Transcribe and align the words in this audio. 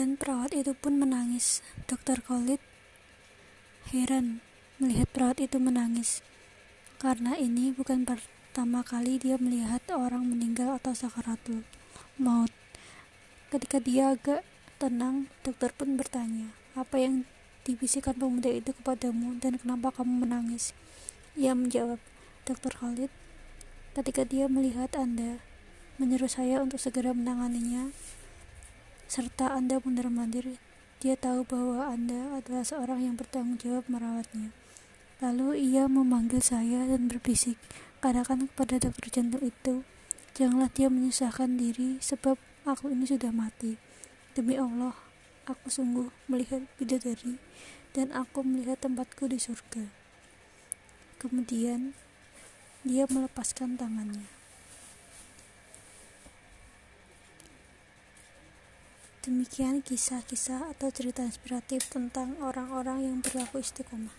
dan 0.00 0.16
perawat 0.16 0.56
itu 0.56 0.72
pun 0.72 0.96
menangis. 0.96 1.60
Dokter 1.84 2.24
Khalid 2.24 2.56
heran 3.92 4.40
melihat 4.80 5.12
perawat 5.12 5.44
itu 5.44 5.60
menangis, 5.60 6.24
karena 6.96 7.36
ini 7.36 7.68
bukan 7.68 8.08
pertama 8.08 8.80
kali 8.80 9.20
dia 9.20 9.36
melihat 9.36 9.84
orang 9.92 10.24
meninggal 10.24 10.80
atau 10.80 10.96
sakaratul 10.96 11.68
maut. 12.16 12.48
Ketika 13.52 13.76
dia 13.76 14.16
agak 14.16 14.40
tenang, 14.80 15.28
dokter 15.44 15.68
pun 15.76 16.00
bertanya, 16.00 16.48
apa 16.72 16.96
yang 16.96 17.28
dibisikkan 17.68 18.16
pemuda 18.16 18.48
itu 18.48 18.72
kepadamu 18.72 19.36
dan 19.36 19.60
kenapa 19.60 19.92
kamu 20.00 20.24
menangis? 20.24 20.72
Ia 21.36 21.52
menjawab, 21.52 22.00
Dokter 22.48 22.72
Khalid, 22.72 23.12
ketika 23.92 24.24
dia 24.24 24.48
melihat 24.48 24.96
Anda, 24.96 25.44
menyuruh 26.00 26.32
saya 26.32 26.64
untuk 26.64 26.80
segera 26.80 27.12
menanganinya, 27.12 27.92
serta 29.10 29.50
Anda 29.58 29.82
mundur-mandir, 29.82 30.62
dia 31.02 31.18
tahu 31.18 31.42
bahwa 31.42 31.90
Anda 31.90 32.38
adalah 32.38 32.62
seorang 32.62 33.02
yang 33.02 33.18
bertanggung 33.18 33.58
jawab 33.58 33.90
merawatnya. 33.90 34.54
Lalu 35.18 35.58
ia 35.58 35.90
memanggil 35.90 36.38
saya 36.38 36.86
dan 36.86 37.10
berbisik, 37.10 37.58
katakan 37.98 38.46
kepada 38.46 38.78
dokter 38.78 39.10
jantung 39.10 39.42
itu, 39.42 39.82
janganlah 40.38 40.70
dia 40.70 40.86
menyusahkan 40.86 41.58
diri 41.58 41.98
sebab 41.98 42.38
aku 42.62 42.94
ini 42.94 43.02
sudah 43.02 43.34
mati. 43.34 43.82
Demi 44.38 44.54
Allah, 44.54 44.94
aku 45.42 45.66
sungguh 45.66 46.14
melihat 46.30 46.70
bidadari 46.78 47.42
dan 47.90 48.14
aku 48.14 48.46
melihat 48.46 48.78
tempatku 48.78 49.26
di 49.26 49.42
surga. 49.42 49.90
Kemudian 51.18 51.98
dia 52.86 53.10
melepaskan 53.10 53.74
tangannya. 53.74 54.39
Demikian 59.20 59.84
kisah-kisah 59.84 60.72
atau 60.72 60.88
cerita 60.88 61.20
inspiratif 61.20 61.92
tentang 61.92 62.40
orang-orang 62.40 63.04
yang 63.04 63.16
berlaku 63.20 63.60
istiqomah. 63.60 64.16